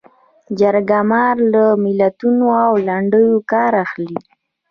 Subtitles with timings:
[0.59, 4.15] جرګه مار له متلونو او لنډیو کار اخلي